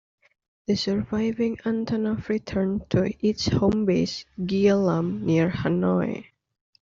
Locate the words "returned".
2.27-2.89